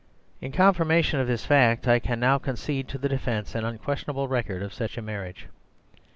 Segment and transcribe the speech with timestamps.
[0.41, 4.27] In confirmation of this fact I can now con cede to the defence an unquestionable
[4.27, 5.45] record of such a marriage."